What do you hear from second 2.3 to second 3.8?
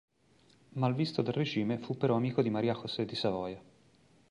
di Maria José di Savoia.